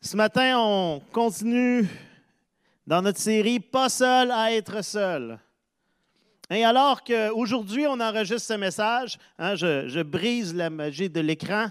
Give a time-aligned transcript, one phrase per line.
[0.00, 1.88] Ce matin, on continue
[2.86, 5.38] dans notre série Pas seul à être seul.
[6.50, 11.68] Et alors qu'aujourd'hui, on enregistre ce message, hein, je, brise la magie de l'écran,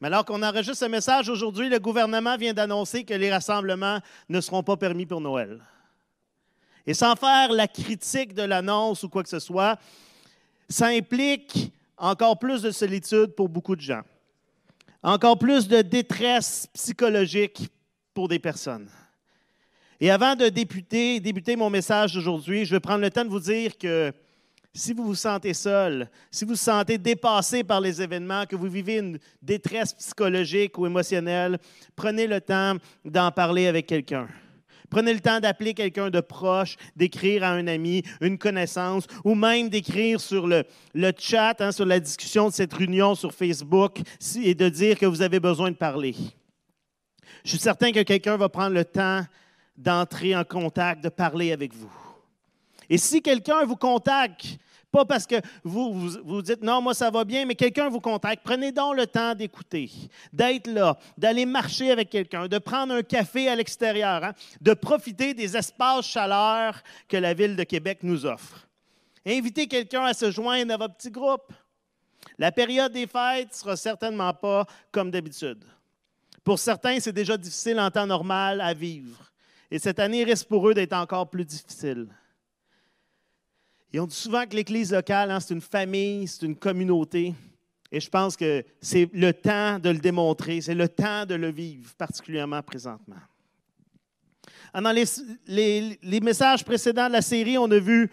[0.00, 4.40] mais alors qu'on enregistre ce message aujourd'hui, le gouvernement vient d'annoncer que les rassemblements ne
[4.40, 5.60] seront pas permis pour Noël.
[6.86, 9.78] Et sans faire la critique de l'annonce ou quoi que ce soit,
[10.68, 14.02] ça implique encore plus de solitude pour beaucoup de gens,
[15.04, 17.68] encore plus de détresse psychologique
[18.14, 18.88] pour des personnes.
[20.00, 23.76] Et avant de débuter, mon message d'aujourd'hui, je vais prendre le temps de vous dire
[23.78, 24.12] que
[24.72, 28.68] si vous vous sentez seul, si vous vous sentez dépassé par les événements, que vous
[28.68, 31.58] vivez une détresse psychologique ou émotionnelle,
[31.94, 32.74] prenez le temps
[33.04, 34.26] d'en parler avec quelqu'un.
[34.94, 39.68] Prenez le temps d'appeler quelqu'un de proche, d'écrire à un ami, une connaissance, ou même
[39.68, 40.62] d'écrire sur le,
[40.94, 43.98] le chat, hein, sur la discussion de cette réunion sur Facebook
[44.40, 46.14] et de dire que vous avez besoin de parler.
[47.42, 49.22] Je suis certain que quelqu'un va prendre le temps
[49.76, 51.90] d'entrer en contact, de parler avec vous.
[52.88, 54.58] Et si quelqu'un vous contacte
[54.94, 58.42] pas parce que vous, vous, dites non, moi ça va bien, mais quelqu'un vous contacte.
[58.44, 59.90] Prenez donc le temps d'écouter,
[60.32, 65.34] d'être là, d'aller marcher avec quelqu'un, de prendre un café à l'extérieur, hein, de profiter
[65.34, 68.68] des espaces chaleur que la ville de Québec nous offre.
[69.26, 71.52] Invitez quelqu'un à se joindre à votre petit groupe.
[72.38, 75.64] La période des fêtes sera certainement pas comme d'habitude.
[76.44, 79.32] Pour certains, c'est déjà difficile en temps normal à vivre.
[79.72, 82.06] Et cette année risque pour eux d'être encore plus difficile.
[83.94, 87.32] Et on dit souvent que l'Église locale, hein, c'est une famille, c'est une communauté.
[87.92, 91.52] Et je pense que c'est le temps de le démontrer, c'est le temps de le
[91.52, 93.20] vivre, particulièrement présentement.
[94.72, 98.10] Ah, dans les, les, messages précédents de la série, on a vu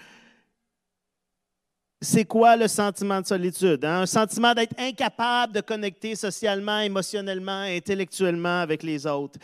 [2.00, 3.84] c'est quoi le sentiment de solitude.
[3.84, 4.02] Hein?
[4.02, 9.40] Un sentiment d'être incapable de connecter socialement, émotionnellement, intellectuellement avec les autres.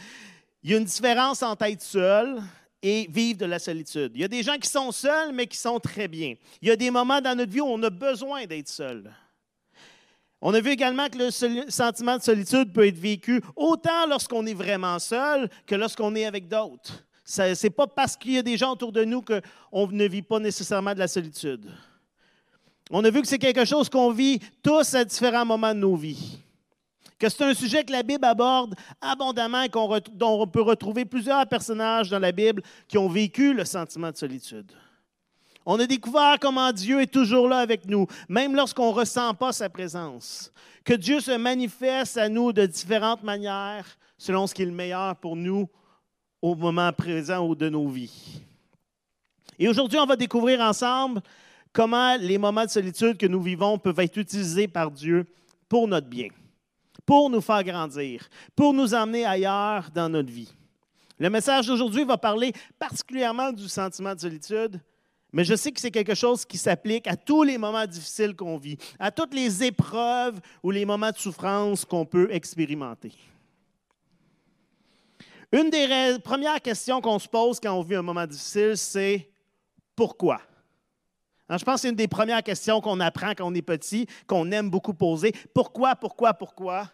[0.62, 2.40] Il y a une différence entre être seul
[2.82, 4.12] et vivre de la solitude.
[4.16, 6.36] Il y a des gens qui sont seuls, mais qui sont très bien.
[6.62, 9.12] Il y a des moments dans notre vie où on a besoin d'être seul.
[10.40, 11.32] On a vu également que le
[11.70, 16.48] sentiment de solitude peut être vécu autant lorsqu'on est vraiment seul que lorsqu'on est avec
[16.48, 17.04] d'autres.
[17.26, 20.22] Ce n'est pas parce qu'il y a des gens autour de nous qu'on ne vit
[20.22, 21.70] pas nécessairement de la solitude.
[22.92, 25.96] On a vu que c'est quelque chose qu'on vit tous à différents moments de nos
[25.96, 26.40] vies
[27.20, 31.48] que c'est un sujet que la Bible aborde abondamment et dont on peut retrouver plusieurs
[31.48, 34.72] personnages dans la Bible qui ont vécu le sentiment de solitude.
[35.66, 39.52] On a découvert comment Dieu est toujours là avec nous, même lorsqu'on ne ressent pas
[39.52, 40.52] sa présence.
[40.86, 43.86] Que Dieu se manifeste à nous de différentes manières
[44.18, 45.68] selon ce qui est le meilleur pour nous
[46.42, 48.42] au moment présent ou de nos vies.
[49.60, 51.22] Et aujourd'hui, on va découvrir ensemble
[51.74, 55.26] comment les moments de solitude que nous vivons peuvent être utilisés par Dieu
[55.68, 56.30] pour notre bien
[57.08, 60.54] pour nous faire grandir, pour nous emmener ailleurs dans notre vie.
[61.18, 64.82] Le message d'aujourd'hui va parler particulièrement du sentiment de solitude,
[65.32, 68.58] mais je sais que c'est quelque chose qui s'applique à tous les moments difficiles qu'on
[68.58, 73.14] vit, à toutes les épreuves ou les moments de souffrance qu'on peut expérimenter.
[75.54, 79.30] Une des premières questions qu'on se pose quand on vit un moment difficile, c'est
[79.96, 80.42] pourquoi?
[81.48, 84.08] Hein, je pense que c'est une des premières questions qu'on apprend quand on est petit,
[84.28, 85.32] qu'on aime beaucoup poser.
[85.54, 86.90] Pourquoi, pourquoi, pourquoi?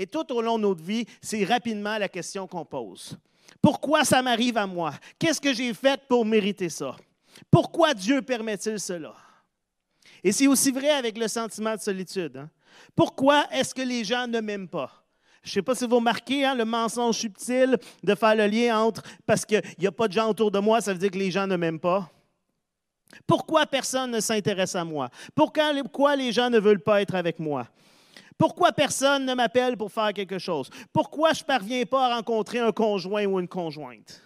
[0.00, 3.18] Et tout au long de notre vie, c'est rapidement la question qu'on pose.
[3.60, 4.94] Pourquoi ça m'arrive à moi?
[5.18, 6.96] Qu'est-ce que j'ai fait pour mériter ça?
[7.50, 9.14] Pourquoi Dieu permet-il cela?
[10.24, 12.38] Et c'est aussi vrai avec le sentiment de solitude.
[12.38, 12.48] Hein.
[12.96, 14.90] Pourquoi est-ce que les gens ne m'aiment pas?
[15.42, 18.80] Je ne sais pas si vous remarquez hein, le mensonge subtil de faire le lien
[18.80, 21.18] entre parce qu'il n'y a pas de gens autour de moi, ça veut dire que
[21.18, 22.10] les gens ne m'aiment pas.
[23.26, 25.10] Pourquoi personne ne s'intéresse à moi?
[25.34, 27.68] Pourquoi les gens ne veulent pas être avec moi?
[28.40, 30.70] Pourquoi personne ne m'appelle pour faire quelque chose?
[30.94, 34.22] Pourquoi je ne parviens pas à rencontrer un conjoint ou une conjointe?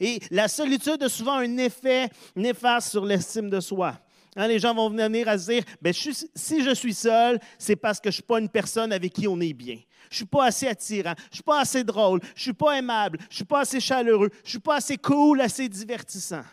[0.00, 4.00] Et la solitude a souvent un effet néfaste sur l'estime de soi.
[4.36, 8.00] Hein, les gens vont venir à se dire, ben, si je suis seul, c'est parce
[8.00, 9.80] que je ne suis pas une personne avec qui on est bien.
[10.08, 12.52] Je ne suis pas assez attirant, je ne suis pas assez drôle, je ne suis
[12.54, 15.68] pas aimable, je ne suis pas assez chaleureux, je ne suis pas assez cool, assez
[15.68, 16.44] divertissant.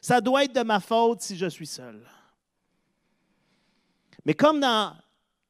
[0.00, 2.00] Ça doit être de ma faute si je suis seul.
[4.24, 4.94] Mais comme dans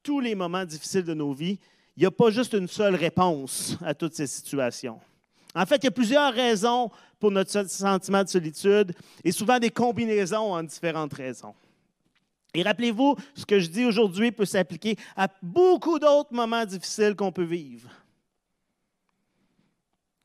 [0.03, 1.59] tous les moments difficiles de nos vies,
[1.97, 4.99] il n'y a pas juste une seule réponse à toutes ces situations.
[5.55, 6.91] En fait, il y a plusieurs raisons
[7.21, 11.55] pour notre sentiment de solitude et souvent des combinaisons en différentes raisons.
[12.55, 17.33] Et rappelez-vous, ce que je dis aujourd'hui peut s'appliquer à beaucoup d'autres moments difficiles qu'on
[17.33, 17.91] peut vivre.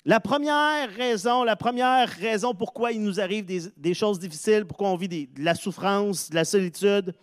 [0.03, 4.95] La première raison, la première raison pourquoi il nous arrive des, choses difficiles, pourquoi on
[4.95, 7.13] vit de la souffrance, de la solitude,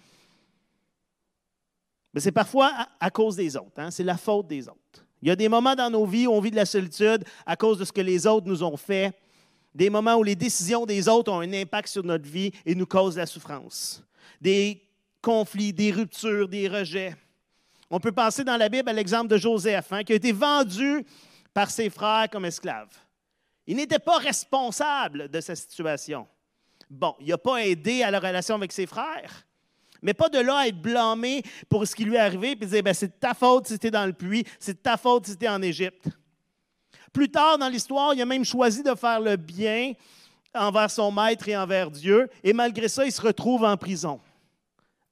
[2.14, 3.78] Mais c'est parfois à, cause des autres.
[3.78, 3.90] Hein.
[3.90, 5.04] C'est la faute des autres.
[5.20, 7.56] Il y a des moments dans nos vies où on vit de la solitude à
[7.56, 9.12] cause de ce que les autres nous ont fait.
[9.74, 12.86] Des moments où les décisions des autres ont un impact sur notre vie et nous
[12.86, 14.04] causent la souffrance.
[14.40, 14.80] Des
[15.20, 17.16] conflits, des ruptures, des rejets.
[17.90, 21.04] On peut penser dans la Bible à l'exemple de Joseph, hein, qui a été vendu
[21.52, 22.88] par ses frères comme esclave.
[23.66, 26.26] Il n'était pas responsable de sa situation.
[26.90, 29.46] Bon, il n'a pas aidé à la relation avec ses frères,
[30.04, 32.82] mais pas de là à être blâmé pour ce qui lui est arrivé puis dire
[32.82, 35.36] ben, c'est de ta faute si tu dans le puits, c'est de ta faute si
[35.36, 36.08] tu en Égypte.
[37.12, 39.94] Plus tard dans l'histoire, il a même choisi de faire le bien
[40.54, 44.20] envers son maître et envers Dieu, et malgré ça, il se retrouve en prison.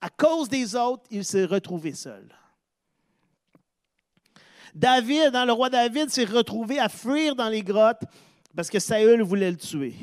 [0.00, 2.28] À cause des autres, il s'est retrouvé seul.
[4.74, 8.02] David, dans le roi David, s'est retrouvé à fuir dans les grottes
[8.54, 9.94] parce que Saül voulait le tuer.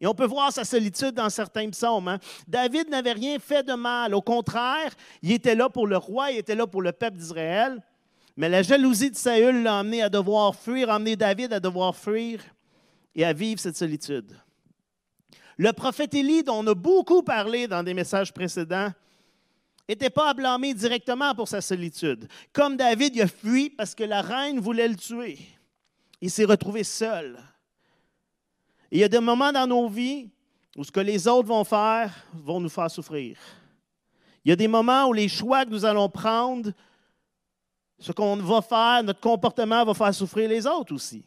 [0.00, 2.08] Et on peut voir sa solitude dans certains psaumes.
[2.08, 2.18] Hein.
[2.48, 4.14] David n'avait rien fait de mal.
[4.14, 7.82] Au contraire, il était là pour le roi, il était là pour le peuple d'Israël.
[8.36, 11.94] Mais la jalousie de Saül l'a amené à devoir fuir, a amené David à devoir
[11.94, 12.40] fuir
[13.14, 14.34] et à vivre cette solitude.
[15.58, 18.90] Le prophète Élie, dont on a beaucoup parlé dans des messages précédents,
[19.86, 22.28] n'était pas à blâmer directement pour sa solitude.
[22.54, 25.38] Comme David, il a fui parce que la reine voulait le tuer.
[26.22, 27.38] Il s'est retrouvé seul
[28.90, 30.30] il y a des moments dans nos vies
[30.76, 33.38] où ce que les autres vont faire vont nous faire souffrir.
[34.44, 36.72] Il y a des moments où les choix que nous allons prendre,
[37.98, 41.22] ce qu'on va faire, notre comportement va faire souffrir les autres aussi.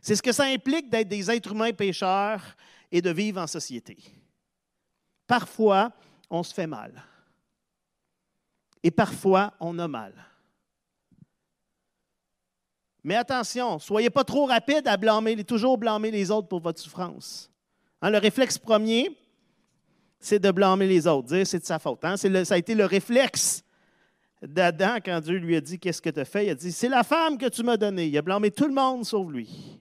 [0.00, 2.42] C'est ce que ça implique d'être des êtres humains pécheurs
[2.90, 3.98] et de vivre en société.
[5.26, 5.90] Parfois,
[6.30, 7.02] on se fait mal.
[8.82, 10.14] Et parfois, on a mal.
[13.06, 17.48] Mais attention, soyez pas trop rapide à blâmer, toujours blâmer les autres pour votre souffrance.
[18.02, 19.16] Hein, le réflexe premier,
[20.18, 22.04] c'est de blâmer les autres, dire c'est de sa faute.
[22.04, 22.16] Hein.
[22.16, 23.62] ça a été le réflexe
[24.42, 26.46] d'Adam quand Dieu lui a dit Qu'est-ce que tu as fait?
[26.46, 28.06] Il a dit C'est la femme que tu m'as donnée.
[28.06, 29.80] Il a blâmé tout le monde sauf lui.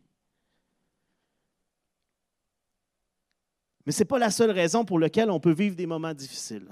[3.88, 6.68] Mais ce n'est pas la seule raison pour laquelle on peut vivre des moments difficiles.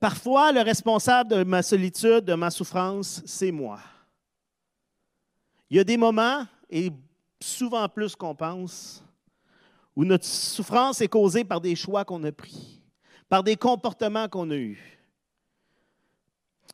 [0.00, 3.78] Parfois, le responsable de ma solitude, de ma souffrance, c'est moi.
[5.70, 6.90] Il y a des moments, et
[7.40, 9.04] souvent plus qu'on pense,
[9.94, 12.82] où notre souffrance est causée par des choix qu'on a pris,
[13.28, 14.98] par des comportements qu'on a eus.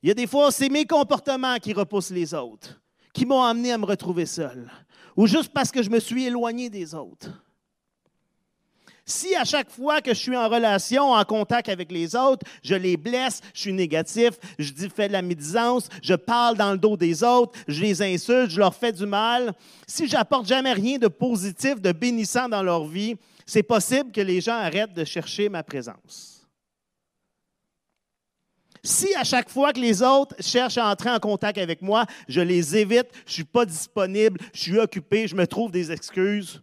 [0.02, 2.80] Il y a des fois, c'est mes comportements qui repoussent les autres,
[3.12, 4.70] qui m'ont amené à me retrouver seul,
[5.16, 7.41] ou juste parce que je me suis éloigné des autres.
[9.04, 12.76] Si à chaque fois que je suis en relation, en contact avec les autres, je
[12.76, 16.78] les blesse, je suis négatif, je dis fais de la médisance, je parle dans le
[16.78, 19.54] dos des autres, je les insulte, je leur fais du mal,
[19.88, 24.40] si j'apporte jamais rien de positif, de bénissant dans leur vie, c'est possible que les
[24.40, 26.46] gens arrêtent de chercher ma présence.
[28.84, 32.40] Si à chaque fois que les autres cherchent à entrer en contact avec moi, je
[32.40, 36.62] les évite, je ne suis pas disponible, je suis occupé, je me trouve des excuses,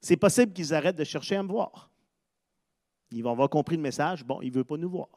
[0.00, 1.90] c'est possible qu'ils arrêtent de chercher à me voir.
[3.12, 5.08] Ils vont avoir compris le message, bon, il ne veut pas nous voir.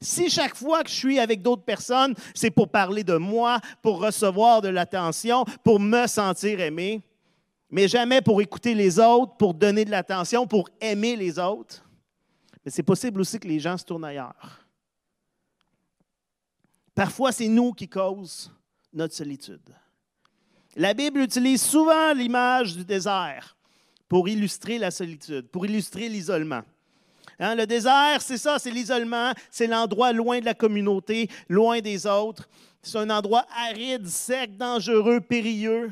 [0.00, 4.00] Si chaque fois que je suis avec d'autres personnes, c'est pour parler de moi, pour
[4.00, 7.02] recevoir de l'attention, pour me sentir aimé,
[7.70, 11.82] mais jamais pour écouter les autres, pour donner de l'attention, pour aimer les autres,
[12.64, 14.66] mais c'est possible aussi que les gens se tournent ailleurs.
[16.94, 18.50] Parfois, c'est nous qui causons
[18.92, 19.74] notre solitude.
[20.78, 23.56] La Bible utilise souvent l'image du désert
[24.08, 26.60] pour illustrer la solitude, pour illustrer l'isolement.
[27.38, 32.06] Hein, le désert, c'est ça, c'est l'isolement, c'est l'endroit loin de la communauté, loin des
[32.06, 32.46] autres.
[32.82, 35.90] C'est un endroit aride, sec, dangereux, périlleux,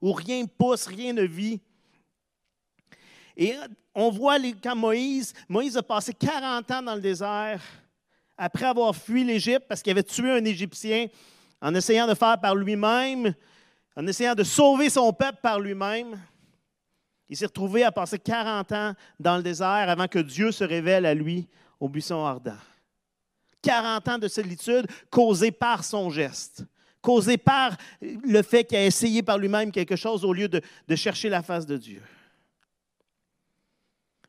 [0.00, 1.60] où rien ne pousse, rien ne vit.
[3.36, 3.56] Et
[3.96, 7.60] on voit quand Moïse, Moïse a passé 40 ans dans le désert
[8.38, 11.08] après avoir fui l'Égypte parce qu'il avait tué un Égyptien
[11.60, 13.34] en essayant de faire par lui-même
[14.00, 16.18] en essayant de sauver son peuple par lui-même.
[17.28, 21.04] Il s'est retrouvé à passer 40 ans dans le désert avant que Dieu se révèle
[21.04, 21.46] à lui
[21.78, 22.56] au buisson ardent.
[23.60, 26.64] 40 ans de solitude causés par son geste,
[27.02, 30.96] causés par le fait qu'il a essayé par lui-même quelque chose au lieu de, de
[30.96, 32.02] chercher la face de Dieu.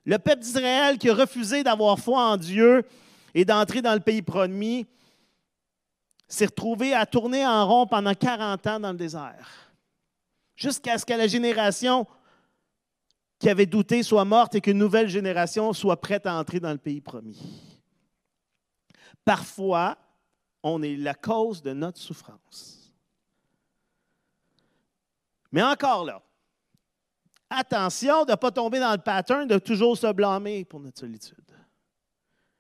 [0.04, 2.84] Le peuple d'Israël qui a refusé d'avoir foi en Dieu
[3.34, 4.86] et d'entrer dans le pays promis
[6.32, 9.50] s'est retrouvé à tourner en rond pendant 40 ans dans le désert,
[10.56, 12.08] jusqu'à ce que la génération
[13.38, 16.78] qui avait douté soit morte et qu'une nouvelle génération soit prête à entrer dans le
[16.78, 17.40] pays promis.
[19.26, 19.98] Parfois,
[20.64, 22.94] on est la cause de notre souffrance.
[25.52, 26.22] Mais encore là,
[27.50, 31.38] attention de ne pas tomber dans le pattern de toujours se blâmer pour notre solitude.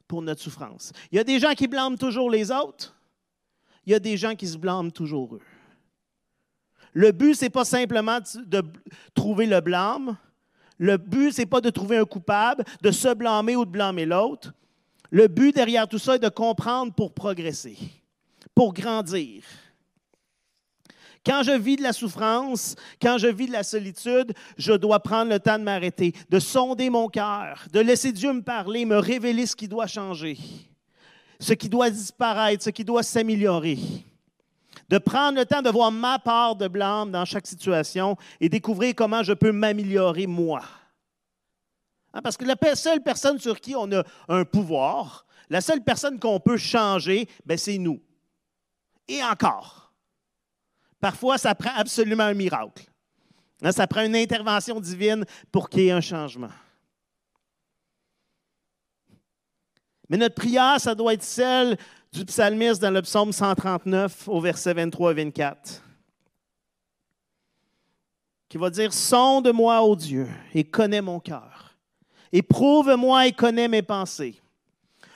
[0.07, 0.91] pour notre souffrance.
[1.09, 3.00] Il y a des gens qui blâment toujours les autres.
[3.85, 5.41] Il y a des gens qui se blâment toujours eux.
[6.93, 8.63] Le but, ce n'est pas simplement de
[9.13, 10.17] trouver le blâme.
[10.77, 14.05] Le but, ce n'est pas de trouver un coupable, de se blâmer ou de blâmer
[14.05, 14.53] l'autre.
[15.09, 17.77] Le but derrière tout ça est de comprendre pour progresser,
[18.55, 19.43] pour grandir.
[21.23, 25.29] Quand je vis de la souffrance, quand je vis de la solitude, je dois prendre
[25.29, 29.45] le temps de m'arrêter, de sonder mon cœur, de laisser Dieu me parler, me révéler
[29.45, 30.37] ce qui doit changer,
[31.41, 33.77] ce qui doit disparaître, ce qui doit s'améliorer.
[34.87, 38.93] De prendre le temps de voir ma part de blâme dans chaque situation et découvrir
[38.95, 40.61] comment je peux m'améliorer moi.
[42.13, 46.19] Hein, parce que la seule personne sur qui on a un pouvoir, la seule personne
[46.19, 47.99] qu'on peut changer, ben, c'est nous.
[49.07, 49.93] Et encore.
[50.99, 52.85] Parfois, ça prend absolument un miracle.
[53.63, 56.51] Hein, ça prend une intervention divine pour qu'il y ait un changement.
[60.11, 61.77] Mais notre prière, ça doit être celle
[62.11, 65.81] du psalmiste dans le psaume 139 au verset 23 et 24,
[68.49, 71.77] qui va dire, Sonde-moi, ô Dieu, et connais mon cœur.
[72.33, 74.35] Éprouve-moi et connais mes pensées.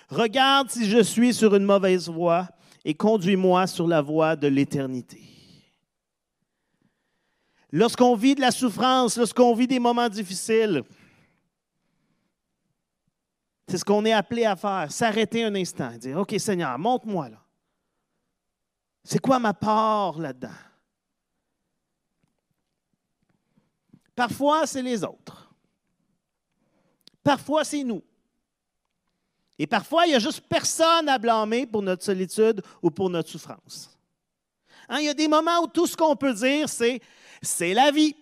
[0.08, 2.48] Regarde si je suis sur une mauvaise voie
[2.86, 5.20] et conduis-moi sur la voie de l'éternité.
[7.70, 10.84] Lorsqu'on vit de la souffrance, lorsqu'on vit des moments difficiles,
[13.68, 17.30] c'est ce qu'on est appelé à faire, s'arrêter un instant et dire, OK Seigneur, montre-moi
[17.30, 17.42] là.
[19.04, 20.50] C'est quoi ma part là-dedans?
[24.16, 25.54] Parfois, c'est les autres.
[27.24, 28.02] Parfois, c'est nous.
[29.58, 33.30] Et parfois, il n'y a juste personne à blâmer pour notre solitude ou pour notre
[33.30, 33.98] souffrance.
[34.90, 37.02] Hein, il y a des moments où tout ce qu'on peut dire, c'est
[37.42, 38.16] c'est la vie.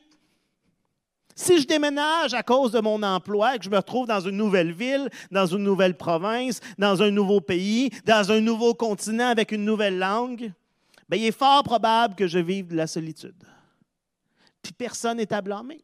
[1.35, 4.37] Si je déménage à cause de mon emploi et que je me retrouve dans une
[4.37, 9.51] nouvelle ville, dans une nouvelle province, dans un nouveau pays, dans un nouveau continent avec
[9.51, 10.53] une nouvelle langue,
[11.09, 13.43] bien, il est fort probable que je vive de la solitude.
[14.61, 15.83] Puis personne n'est à blâmer.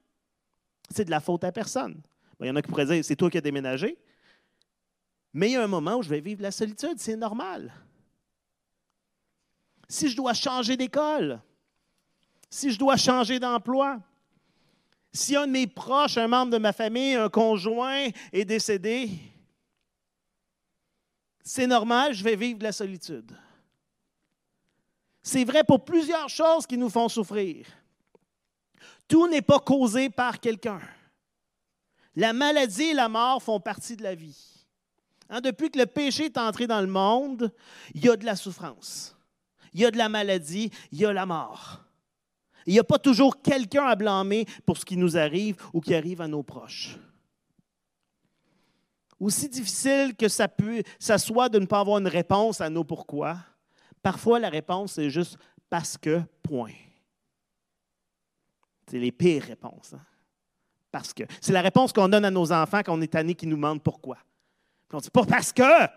[0.90, 2.02] C'est de la faute à personne.
[2.40, 3.98] il y en a qui pourraient dire c'est toi qui as déménagé.
[5.34, 7.74] Mais il y a un moment où je vais vivre de la solitude, c'est normal.
[9.88, 11.42] Si je dois changer d'école,
[12.50, 14.00] si je dois changer d'emploi,
[15.12, 19.10] si un de mes proches, un membre de ma famille, un conjoint est décédé,
[21.44, 23.36] c'est normal, je vais vivre de la solitude.
[25.22, 27.66] C'est vrai pour plusieurs choses qui nous font souffrir.
[29.08, 30.80] Tout n'est pas causé par quelqu'un.
[32.16, 34.38] La maladie et la mort font partie de la vie.
[35.30, 37.54] Hein, depuis que le péché est entré dans le monde,
[37.94, 39.16] il y a de la souffrance,
[39.74, 41.84] il y a de la maladie, il y a la mort.
[42.70, 45.96] Il n'y a pas toujours quelqu'un à blâmer pour ce qui nous arrive ou qui
[45.96, 47.00] arrive à nos proches.
[49.20, 52.84] Aussi difficile que ça, peut, ça soit de ne pas avoir une réponse à nos
[52.84, 53.38] pourquoi,
[54.04, 56.76] parfois la réponse est juste parce que, point.
[58.86, 59.96] C'est les pires réponses.
[59.96, 60.06] Hein.
[60.92, 61.24] Parce que.
[61.42, 63.82] C'est la réponse qu'on donne à nos enfants quand on est tanné qui nous demandent
[63.82, 64.20] pourquoi.
[64.94, 65.88] on dit pas parce que.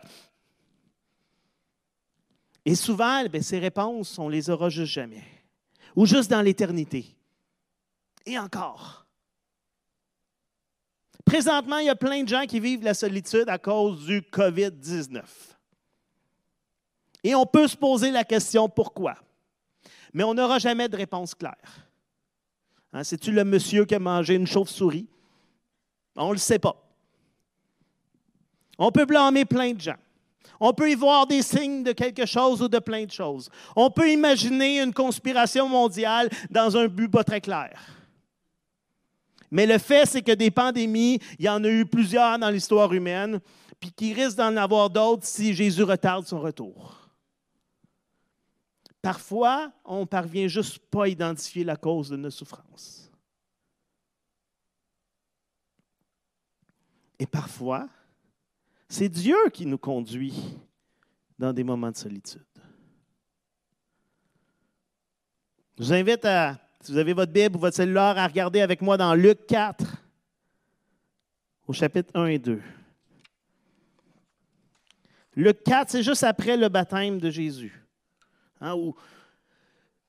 [2.64, 5.41] Et souvent, ben, ces réponses, on les aura juste jamais
[5.96, 7.14] ou juste dans l'éternité.
[8.24, 9.06] Et encore.
[11.24, 15.22] Présentement, il y a plein de gens qui vivent la solitude à cause du COVID-19.
[17.24, 19.14] Et on peut se poser la question pourquoi?
[20.12, 21.88] Mais on n'aura jamais de réponse claire.
[22.92, 25.06] Hein, C'est-tu le monsieur qui a mangé une chauve-souris?
[26.16, 26.76] On ne le sait pas.
[28.78, 29.96] On peut blâmer plein de gens.
[30.60, 33.50] On peut y voir des signes de quelque chose ou de plein de choses.
[33.74, 37.78] On peut imaginer une conspiration mondiale dans un but pas très clair.
[39.50, 42.92] Mais le fait, c'est que des pandémies, il y en a eu plusieurs dans l'histoire
[42.92, 43.40] humaine,
[43.78, 47.10] puis qu'il risque d'en avoir d'autres si Jésus retarde son retour.
[49.02, 53.10] Parfois, on ne parvient juste pas à identifier la cause de nos souffrances.
[57.18, 57.88] Et parfois,
[58.92, 60.34] c'est Dieu qui nous conduit
[61.38, 62.44] dans des moments de solitude.
[65.78, 68.82] Je vous invite à, si vous avez votre Bible ou votre cellulaire, à regarder avec
[68.82, 69.82] moi dans Luc 4,
[71.66, 72.60] au chapitre 1 et 2.
[75.36, 77.82] Luc 4, c'est juste après le baptême de Jésus,
[78.60, 78.94] hein, où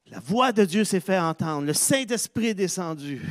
[0.08, 3.22] la voix de Dieu s'est fait entendre, le Saint-Esprit est descendu.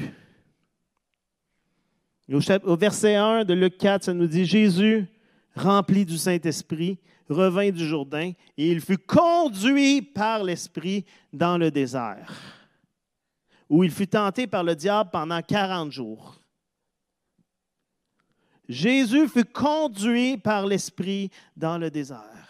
[2.30, 5.06] au, au verset 1 de Luc 4, ça nous dit Jésus
[5.54, 12.32] rempli du Saint-Esprit, revint du Jourdain et il fut conduit par l'Esprit dans le désert,
[13.68, 16.38] où il fut tenté par le diable pendant 40 jours.
[18.68, 22.42] Jésus fut conduit par l'Esprit dans le désert.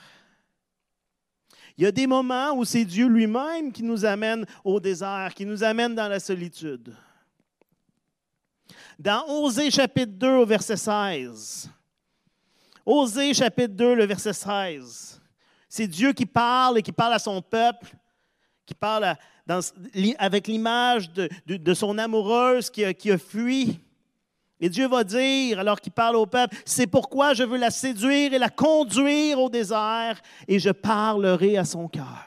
[1.77, 5.47] Il y a des moments où c'est Dieu lui-même qui nous amène au désert, qui
[5.47, 6.95] nous amène dans la solitude.
[8.99, 11.71] Dans Osée chapitre 2 au verset 16,
[12.85, 15.21] Osée chapitre 2, le verset 16,
[15.69, 17.95] c'est Dieu qui parle et qui parle à son peuple,
[18.67, 19.17] qui parle
[20.19, 23.79] avec l'image de, son amoureuse qui a, qui a fui.
[24.61, 28.33] Et Dieu va dire, alors qu'il parle au peuple, c'est pourquoi je veux la séduire
[28.33, 32.27] et la conduire au désert, et je parlerai à son cœur.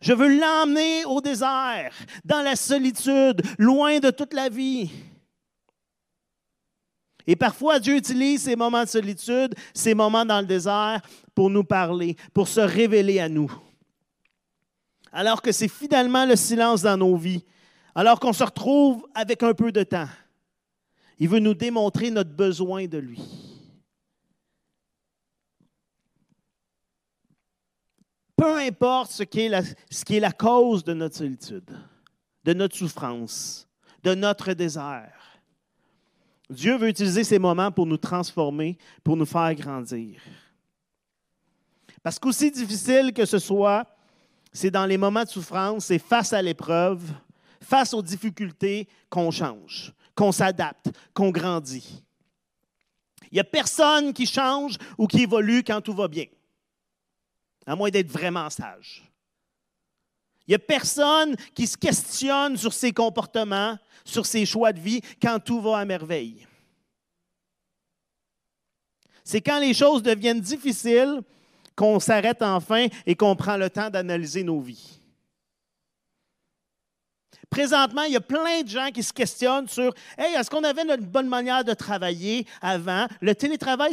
[0.00, 1.92] Je veux l'emmener au désert,
[2.24, 4.90] dans la solitude, loin de toute la vie.
[7.26, 11.00] Et parfois, Dieu utilise ces moments de solitude, ces moments dans le désert,
[11.34, 13.52] pour nous parler, pour se révéler à nous.
[15.12, 17.44] Alors que c'est finalement le silence dans nos vies,
[17.94, 20.08] alors qu'on se retrouve avec un peu de temps.
[21.18, 23.22] Il veut nous démontrer notre besoin de lui.
[28.36, 31.70] Peu importe ce qui est la, ce qui est la cause de notre solitude,
[32.42, 33.68] de notre souffrance,
[34.02, 35.21] de notre désert,
[36.52, 40.20] Dieu veut utiliser ces moments pour nous transformer, pour nous faire grandir.
[42.02, 43.86] Parce qu'aussi difficile que ce soit,
[44.52, 47.02] c'est dans les moments de souffrance, c'est face à l'épreuve,
[47.60, 52.02] face aux difficultés qu'on change qu'on s'adapte, qu'on grandit.
[53.30, 56.26] Il n'y a personne qui change ou qui évolue quand tout va bien,
[57.66, 59.02] à moins d'être vraiment sage.
[60.46, 65.00] Il n'y a personne qui se questionne sur ses comportements, sur ses choix de vie
[65.20, 66.46] quand tout va à merveille.
[69.24, 71.20] C'est quand les choses deviennent difficiles
[71.76, 75.01] qu'on s'arrête enfin et qu'on prend le temps d'analyser nos vies.
[77.52, 80.84] Présentement, il y a plein de gens qui se questionnent sur Hey, est-ce qu'on avait
[80.84, 83.06] une bonne manière de travailler avant?
[83.20, 83.92] Le télétravail,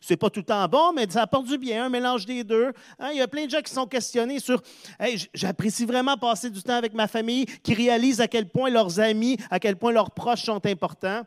[0.00, 2.72] c'est pas tout le temps bon, mais ça apporte du bien, un mélange des deux.
[3.00, 4.62] Hein, il y a plein de gens qui sont questionnés sur
[5.00, 9.00] Hey, j'apprécie vraiment passer du temps avec ma famille, qui réalisent à quel point leurs
[9.00, 11.22] amis, à quel point leurs proches sont importants.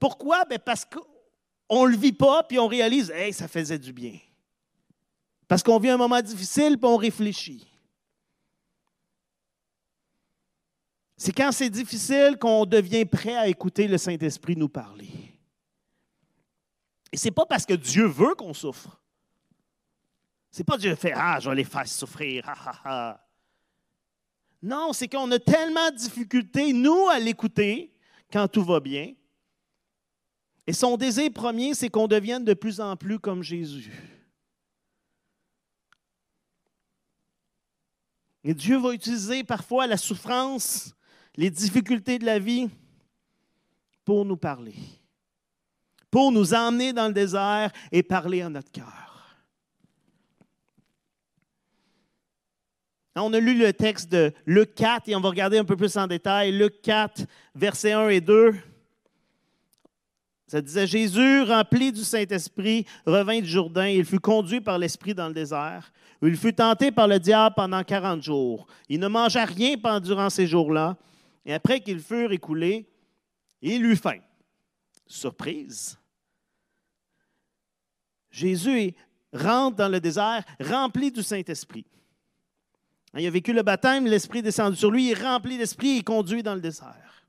[0.00, 0.44] Pourquoi?
[0.46, 4.18] Ben parce qu'on ne le vit pas, puis on réalise Hey, ça faisait du bien.
[5.46, 7.71] Parce qu'on vit un moment difficile, puis on réfléchit.
[11.22, 15.38] C'est quand c'est difficile qu'on devient prêt à écouter le Saint-Esprit nous parler.
[17.12, 19.00] Et ce n'est pas parce que Dieu veut qu'on souffre.
[20.50, 22.44] C'est pas Dieu fait Ah, je vais les faire souffrir.
[24.60, 27.94] Non, c'est qu'on a tellement de difficultés, nous, à l'écouter
[28.32, 29.14] quand tout va bien.
[30.66, 33.92] Et son désir premier, c'est qu'on devienne de plus en plus comme Jésus.
[38.42, 40.92] Et Dieu va utiliser parfois la souffrance
[41.36, 42.68] les difficultés de la vie
[44.04, 44.74] pour nous parler,
[46.10, 49.02] pour nous emmener dans le désert et parler à notre cœur.
[53.14, 55.96] On a lu le texte de Luc 4 et on va regarder un peu plus
[55.98, 56.50] en détail.
[56.50, 58.54] Luc 4, versets 1 et 2.
[60.46, 65.28] Ça disait Jésus, rempli du Saint-Esprit, revint du Jourdain il fut conduit par l'Esprit dans
[65.28, 65.92] le désert,
[66.22, 68.66] il fut tenté par le diable pendant 40 jours.
[68.88, 70.96] Il ne mangea rien pendant ces jours-là.
[71.44, 72.88] Et après qu'ils furent écoulés,
[73.60, 74.18] il eut faim.
[75.06, 75.98] Surprise.
[78.30, 78.94] Jésus
[79.32, 81.86] rentre dans le désert rempli du Saint-Esprit.
[83.16, 86.02] Il a vécu le baptême, l'Esprit est descendu sur lui, il est rempli d'Esprit et
[86.02, 87.26] conduit dans le désert.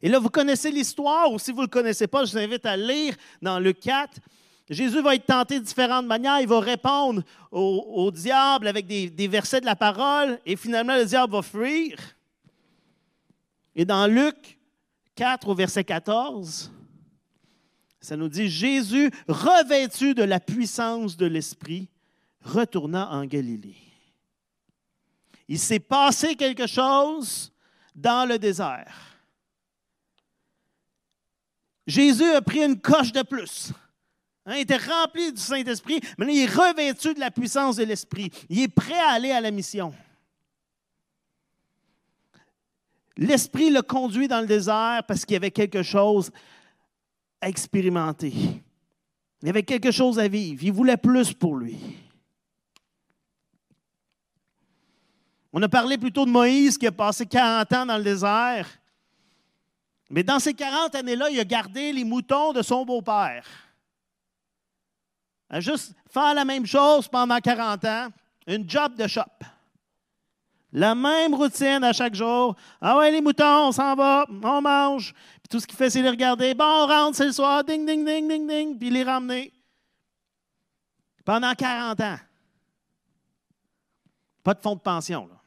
[0.00, 2.64] Et là, vous connaissez l'histoire, ou si vous ne le connaissez pas, je vous invite
[2.66, 4.20] à lire dans le 4.
[4.70, 6.40] Jésus va être tenté de différentes manières.
[6.40, 11.04] Il va répondre au, diable avec des, des, versets de la parole, et finalement, le
[11.04, 11.96] diable va fuir.
[13.76, 14.58] Et dans Luc
[15.16, 16.70] 4 au verset 14,
[18.00, 21.88] ça nous dit, Jésus, revêtu de la puissance de l'Esprit,
[22.42, 23.76] retourna en Galilée.
[25.48, 27.52] Il s'est passé quelque chose
[27.94, 29.14] dans le désert.
[31.86, 33.72] Jésus a pris une coche de plus.
[34.46, 38.30] Hein, il était rempli du Saint-Esprit, mais il est revêtu de la puissance de l'Esprit.
[38.48, 39.94] Il est prêt à aller à la mission.
[43.16, 46.30] L'Esprit le conduit dans le désert parce qu'il y avait quelque chose
[47.40, 48.32] à expérimenter.
[49.42, 50.64] Il y avait quelque chose à vivre.
[50.64, 51.78] Il voulait plus pour lui.
[55.52, 58.66] On a parlé plutôt de Moïse qui a passé 40 ans dans le désert.
[60.10, 63.46] Mais dans ces 40 années-là, il a gardé les moutons de son beau-père.
[65.48, 68.08] A juste faire la même chose pendant 40 ans,
[68.48, 69.22] une job de shop.
[70.74, 72.56] La même routine à chaque jour.
[72.80, 75.12] Ah ouais, les moutons, on s'en va, on mange.
[75.12, 76.52] Puis tout ce qu'il fait, c'est les regarder.
[76.52, 79.52] Bon, on rentre, c'est le soir, ding, ding, ding, ding, ding, puis les ramener.
[81.24, 82.18] Pendant 40 ans.
[84.42, 85.40] Pas de fonds de pension, là.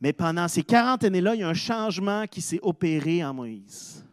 [0.00, 4.04] Mais pendant ces 40 années-là, il y a un changement qui s'est opéré en Moïse.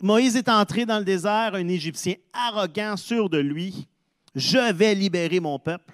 [0.00, 3.88] Moïse est entré dans le désert, un Égyptien arrogant, sûr de lui.
[4.36, 5.92] Je vais libérer mon peuple.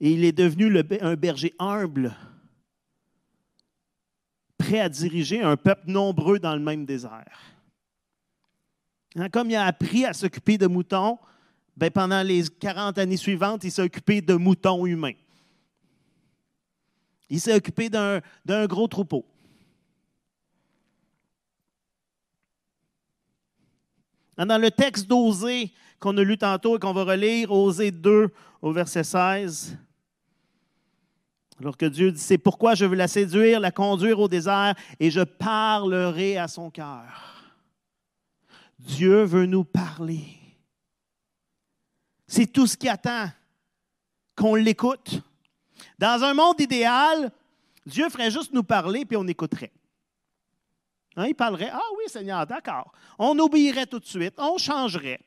[0.00, 2.16] Et il est devenu un berger humble,
[4.56, 7.40] prêt à diriger un peuple nombreux dans le même désert.
[9.16, 11.18] Hein, comme il a appris à s'occuper de moutons,
[11.76, 15.14] ben pendant les 40 années suivantes, il s'est occupé de moutons humains.
[17.28, 19.24] Il s'est occupé d'un gros troupeau.
[24.36, 28.28] Dans le texte d'Osée qu'on a lu tantôt et qu'on va relire, Osée 2
[28.62, 29.76] au verset 16,
[31.60, 35.10] alors que Dieu dit, c'est pourquoi je veux la séduire, la conduire au désert et
[35.10, 37.52] je parlerai à son cœur.
[38.78, 40.38] Dieu veut nous parler.
[42.26, 43.28] C'est tout ce qui attend,
[44.34, 45.20] qu'on l'écoute.
[45.98, 47.30] Dans un monde idéal,
[47.84, 49.72] Dieu ferait juste nous parler puis on écouterait.
[51.16, 52.90] Hein, il parlerait, ah oui Seigneur, d'accord.
[53.18, 55.20] On obéirait tout de suite, on changerait.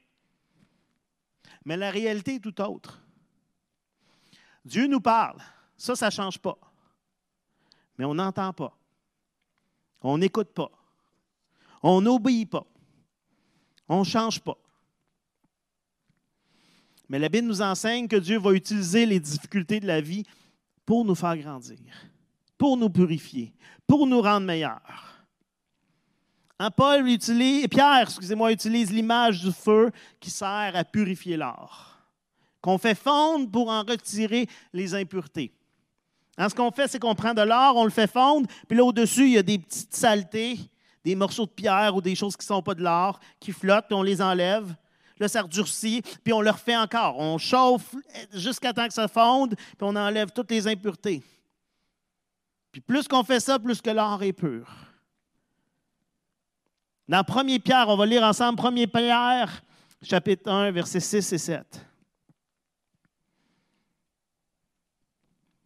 [1.65, 2.99] Mais la réalité est tout autre.
[4.65, 5.37] Dieu nous parle.
[5.77, 6.57] Ça, ça ne change pas.
[7.97, 8.75] Mais on n'entend pas.
[10.01, 10.71] On n'écoute pas.
[11.81, 12.65] On n'obéit pas.
[13.87, 14.57] On ne change pas.
[17.09, 20.23] Mais la Bible nous enseigne que Dieu va utiliser les difficultés de la vie
[20.85, 21.77] pour nous faire grandir,
[22.57, 23.53] pour nous purifier,
[23.85, 25.13] pour nous rendre meilleurs.
[26.75, 31.97] Paul utilise, Pierre, excusez-moi, utilise l'image du feu qui sert à purifier l'or,
[32.61, 35.53] qu'on fait fondre pour en retirer les impuretés.
[36.37, 38.83] Hein, ce qu'on fait, c'est qu'on prend de l'or, on le fait fondre, puis là,
[38.83, 40.59] au-dessus, il y a des petites saletés,
[41.03, 43.85] des morceaux de pierre ou des choses qui ne sont pas de l'or, qui flottent,
[43.87, 44.75] puis on les enlève.
[45.19, 47.19] Là, ça redurcit, puis on le refait encore.
[47.19, 47.95] On chauffe
[48.33, 51.21] jusqu'à temps que ça fonde, puis on enlève toutes les impuretés.
[52.71, 54.67] Puis plus qu'on fait ça, plus que l'or est pur.
[57.07, 59.61] Dans 1 Pierre, on va lire ensemble 1 Pierre,
[60.01, 61.85] chapitre 1, versets 6 et 7.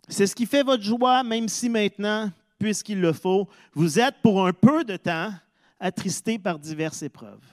[0.08, 4.46] C'est ce qui fait votre joie, même si maintenant, puisqu'il le faut, vous êtes pour
[4.46, 5.32] un peu de temps
[5.80, 7.44] attristés par diverses épreuves.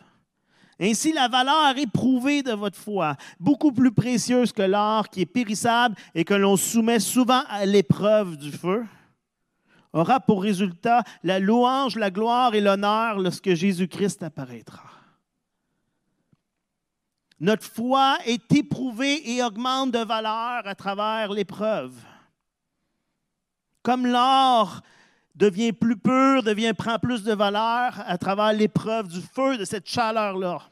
[0.80, 5.94] Ainsi, la valeur éprouvée de votre foi, beaucoup plus précieuse que l'or qui est périssable
[6.14, 8.84] et que l'on soumet souvent à l'épreuve du feu,
[9.92, 14.90] aura pour résultat la louange, la gloire et l'honneur lorsque Jésus-Christ apparaîtra.
[17.38, 21.94] Notre foi est éprouvée et augmente de valeur à travers l'épreuve.
[23.84, 24.80] Comme l'or
[25.34, 29.86] devient plus pur, devient, prend plus de valeur à travers l'épreuve du feu, de cette
[29.86, 30.62] chaleur-là.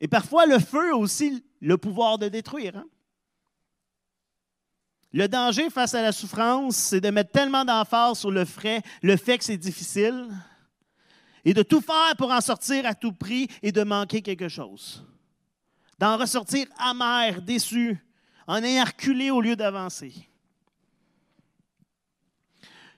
[0.00, 2.76] Et parfois, le feu a aussi le pouvoir de détruire.
[2.76, 2.86] Hein?
[5.12, 9.16] Le danger face à la souffrance, c'est de mettre tellement d'emphase sur le, frais, le
[9.16, 10.28] fait que c'est difficile
[11.44, 15.04] et de tout faire pour en sortir à tout prix et de manquer quelque chose.
[15.98, 17.98] D'en ressortir amer, déçu,
[18.46, 20.12] en ayant reculé au lieu d'avancer.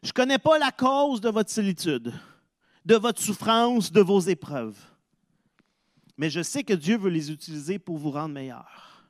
[0.02, 2.12] Je ne connais pas la cause de votre solitude,
[2.84, 4.78] de votre souffrance, de vos épreuves.
[6.16, 9.04] Mais je sais que Dieu veut les utiliser pour vous rendre meilleurs.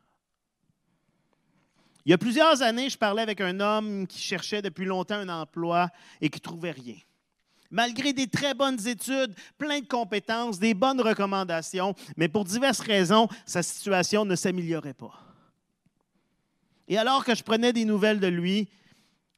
[2.04, 5.28] Il y a plusieurs années, je parlais avec un homme qui cherchait depuis longtemps un
[5.28, 5.88] emploi
[6.20, 6.96] et qui ne trouvait rien.
[7.70, 13.28] Malgré des très bonnes études, plein de compétences, des bonnes recommandations, mais pour diverses raisons,
[13.46, 15.31] sa situation ne s'améliorait pas.
[16.88, 18.68] Et alors que je prenais des nouvelles de lui,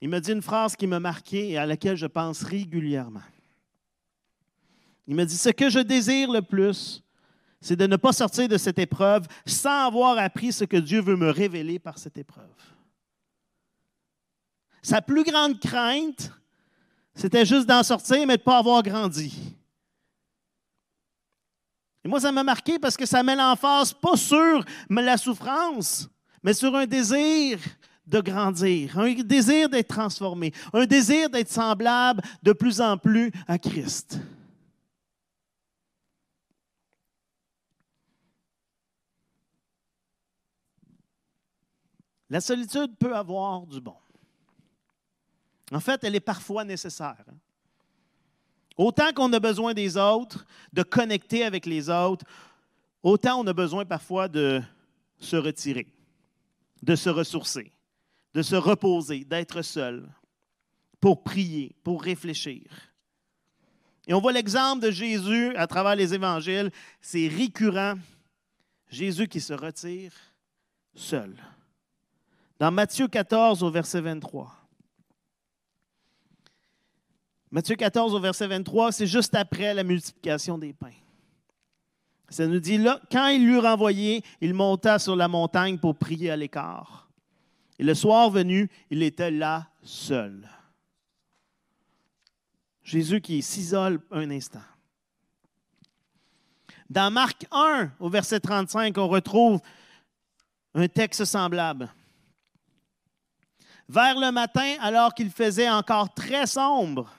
[0.01, 3.23] il me dit une phrase qui m'a marqué et à laquelle je pense régulièrement.
[5.07, 7.03] Il me dit, ce que je désire le plus,
[7.61, 11.17] c'est de ne pas sortir de cette épreuve sans avoir appris ce que Dieu veut
[11.17, 12.45] me révéler par cette épreuve.
[14.83, 16.31] Sa plus grande crainte,
[17.15, 19.57] c'était juste d'en sortir, mais de ne pas avoir grandi.
[22.05, 26.11] Et moi, ça m'a marqué parce que ça met l'emphase pas sur la souffrance,
[26.45, 27.59] mais sur un désir
[28.07, 33.59] de grandir, un désir d'être transformé, un désir d'être semblable de plus en plus à
[33.59, 34.19] Christ.
[42.29, 43.97] La solitude peut avoir du bon.
[45.73, 47.25] En fait, elle est parfois nécessaire.
[47.29, 47.37] Hein.
[48.77, 52.27] Autant qu'on a besoin des autres, de connecter avec les autres,
[53.03, 54.61] autant on a besoin parfois de
[55.19, 55.87] se retirer,
[56.85, 57.73] de se ressourcer,
[58.35, 60.07] de se reposer, d'être seul,
[61.01, 62.63] pour prier, pour réfléchir.
[64.07, 66.71] Et on voit l'exemple de Jésus à travers les évangiles,
[67.01, 67.95] c'est récurrent.
[68.91, 70.13] Jésus qui se retire
[70.95, 71.35] seul.
[72.59, 74.55] Dans Matthieu 14 au verset 23.
[77.51, 81.04] Matthieu 14 au verset 23, c'est juste après la multiplication des pains.
[82.29, 86.31] Ça nous dit là, quand il l'eut renvoyé, il monta sur la montagne pour prier
[86.31, 87.09] à l'écart.
[87.79, 90.49] Et le soir venu, il était là seul.
[92.83, 94.63] Jésus qui s'isole un instant.
[96.91, 99.61] Dans Marc 1, au verset 35, on retrouve
[100.75, 101.89] un texte semblable.
[103.89, 107.11] Vers le matin, alors qu'il faisait encore très sombre,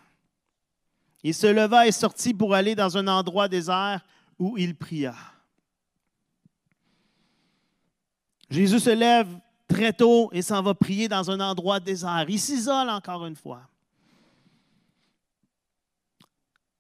[1.23, 4.01] il se leva et sortit pour aller dans un endroit désert
[4.39, 5.15] où il pria.
[8.49, 9.27] Jésus se lève
[9.67, 12.25] très tôt et s'en va prier dans un endroit désert.
[12.29, 13.61] Il s'isole encore une fois.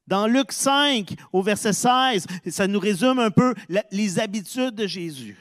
[0.07, 3.55] Dans Luc 5, au verset 16, ça nous résume un peu
[3.91, 5.37] les habitudes de Jésus.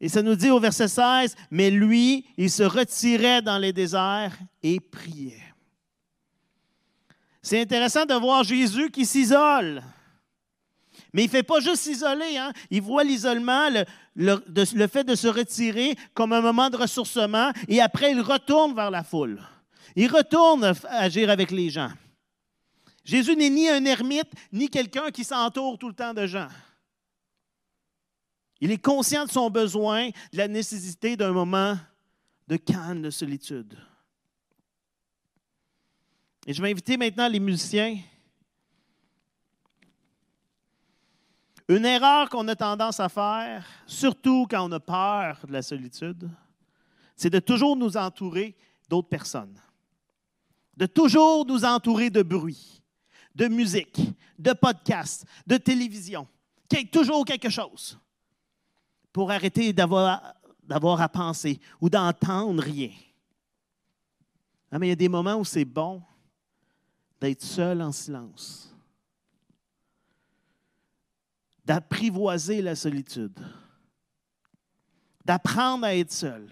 [0.00, 4.38] Et ça nous dit au verset 16, mais lui, il se retirait dans les déserts
[4.62, 5.42] et priait.
[7.42, 9.82] C'est intéressant de voir Jésus qui s'isole.
[11.12, 12.52] Mais il ne fait pas juste s'isoler, hein?
[12.70, 13.68] il voit l'isolement,
[14.14, 18.74] le, le, fait de se retirer comme un moment de ressourcement, et après il retourne
[18.74, 19.40] vers la foule.
[19.96, 21.90] Il retourne agir avec les gens.
[23.04, 26.48] Jésus n'est ni un ermite, ni quelqu'un qui s'entoure tout le temps de gens.
[28.60, 31.76] Il est conscient de son besoin, de la nécessité d'un moment
[32.46, 33.76] de calme, de solitude.
[36.46, 37.98] Et je vais inviter maintenant les musiciens.
[41.70, 46.28] Une erreur qu'on a tendance à faire, surtout quand on a peur de la solitude,
[47.16, 48.56] c'est de toujours nous entourer
[48.88, 49.56] d'autres personnes.
[50.76, 52.80] De toujours nous entourer de bruit
[53.34, 54.00] de musique,
[54.38, 56.26] de podcast, de télévision,
[56.92, 57.98] toujours quelque chose
[59.12, 62.92] pour arrêter d'avoir, d'avoir à penser ou d'entendre rien.
[64.70, 66.02] Ah, mais il y a des moments où c'est bon
[67.20, 68.69] d'être seul en silence,
[71.70, 73.38] d'apprivoiser la solitude,
[75.24, 76.50] d'apprendre à être seul.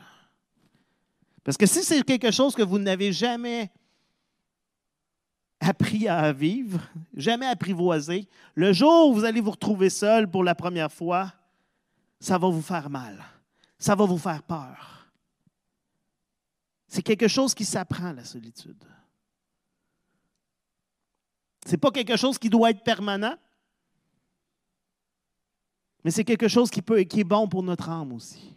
[1.42, 3.68] Parce que si c'est quelque chose que vous n'avez jamais
[5.58, 6.80] appris à vivre,
[7.14, 11.32] jamais apprivoisé, le jour où vous allez vous retrouver seul pour la première fois,
[12.20, 13.20] ça va vous faire mal.
[13.76, 15.08] Ça va vous faire peur.
[16.86, 18.84] C'est quelque chose qui s'apprend, la solitude.
[21.66, 23.34] Ce n'est pas quelque chose qui doit être permanent,
[26.04, 28.54] mais c'est quelque chose qui, peut, qui est bon pour notre âme aussi.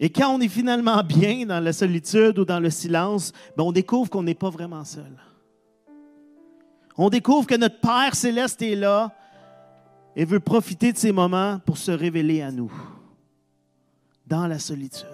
[0.00, 3.72] Et quand on est finalement bien dans la solitude ou dans le silence, ben, on
[3.72, 5.18] découvre qu'on n'est pas vraiment seul.
[6.96, 9.12] On découvre que notre Père céleste est là
[10.16, 12.72] et veut profiter de ces moments pour se révéler à nous
[14.26, 15.06] dans la solitude.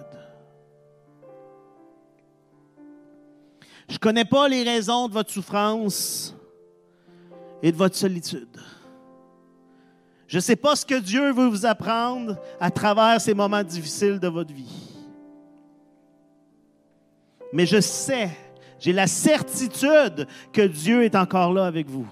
[3.87, 6.35] Je ne connais pas les raisons de votre souffrance
[7.61, 8.59] et de votre solitude.
[10.27, 14.19] Je ne sais pas ce que Dieu veut vous apprendre à travers ces moments difficiles
[14.19, 14.91] de votre vie.
[17.51, 18.29] Mais je sais,
[18.79, 22.07] j'ai la certitude que Dieu est encore là avec vous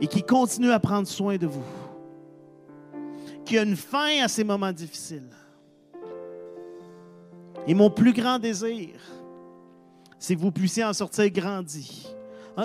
[0.00, 1.64] et qui continue à prendre soin de vous.
[3.44, 5.30] Qu'il y a une fin à ces moments difficiles.
[7.66, 8.90] Et mon plus grand désir,
[10.18, 12.06] c'est que vous puissiez en sortir grandi,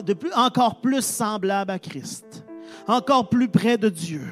[0.05, 2.45] de plus, encore plus semblable à Christ
[2.87, 4.27] encore plus près de Dieu,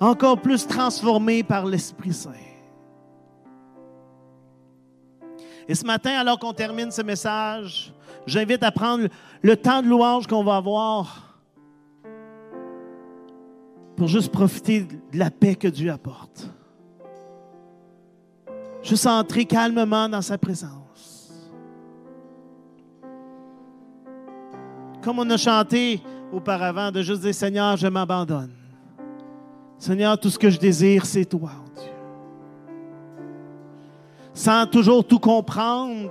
[0.00, 2.32] encore plus transformé par l'Esprit Saint.
[5.66, 7.92] Et ce matin, alors qu'on termine ce message,
[8.26, 9.08] j'invite à prendre
[9.42, 11.38] le temps de louange qu'on va avoir
[13.96, 16.50] pour juste profiter de la paix que Dieu apporte.
[18.82, 20.83] Juste entrer calmement dans sa présence.
[25.04, 26.00] Comme on a chanté,
[26.32, 28.52] auparavant, de juste dire, Seigneur, je m'abandonne.
[29.78, 31.92] Seigneur, tout ce que je désire, c'est toi, oh Dieu.
[34.32, 36.10] Sans toujours tout comprendre,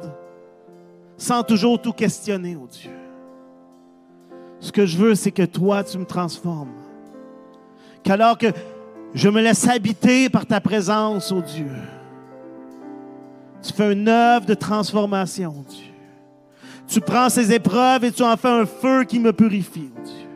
[1.18, 2.92] sans toujours tout questionner, oh Dieu.
[4.60, 6.76] Ce que je veux, c'est que toi, tu me transformes.
[8.04, 8.52] Qu'alors que
[9.16, 11.72] je me laisse habiter par ta présence, oh Dieu,
[13.64, 15.93] tu fais une œuvre de transformation, oh Dieu.
[16.88, 20.28] Tu prends ces épreuves et tu en fais un feu qui me purifie, oh Dieu.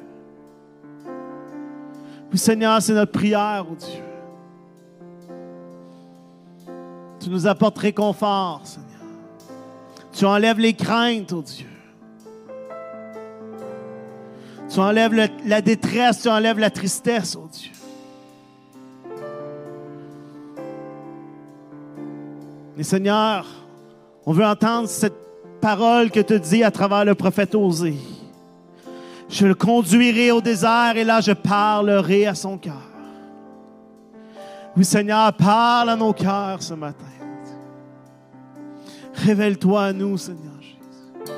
[2.32, 4.04] Oui, Seigneur, c'est notre prière, oh Dieu.
[7.20, 8.88] Tu nous apportes réconfort, Seigneur.
[10.14, 11.68] Tu enlèves les craintes, oh Dieu.
[14.70, 15.14] Tu enlèves
[15.46, 17.72] la détresse, tu enlèves la tristesse, oh Dieu.
[22.78, 23.46] Et Seigneur,
[24.26, 25.27] on veut entendre cette
[25.60, 27.98] parole que tu dis à travers le prophète Osée.
[29.30, 32.82] Je le conduirai au désert et là je parlerai à son cœur.
[34.76, 37.04] Oui, Seigneur, parle à nos cœurs ce matin.
[39.16, 41.34] Révèle-toi à nous, Seigneur Jésus.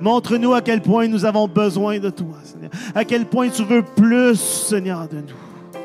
[0.00, 2.70] Montre-nous à quel point nous avons besoin de toi, Seigneur.
[2.94, 5.80] À quel point tu veux plus, Seigneur, de nous.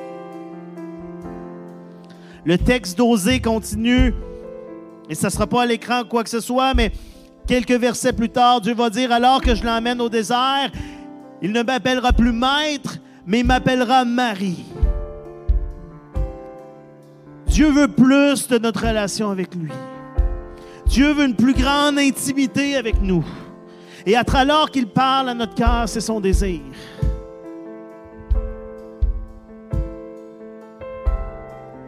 [2.44, 4.14] Le texte d'Osée continue,
[5.10, 6.92] et ça ne sera pas à l'écran quoi que ce soit, mais
[7.48, 10.70] quelques versets plus tard, Dieu va dire, alors que je l'emmène au désert,
[11.42, 14.66] il ne m'appellera plus maître, mais il m'appellera Marie.
[17.48, 19.72] Dieu veut plus de notre relation avec lui.
[20.86, 23.26] Dieu veut une plus grande intimité avec nous.
[24.06, 26.62] Et à alors qu'il parle à notre cœur, c'est son désir.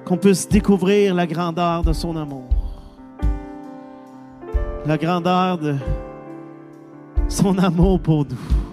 [0.05, 2.58] Qu'on puisse découvrir la grandeur de son amour.
[4.89, 5.75] La grandeur de
[7.27, 8.68] son amour pour nous.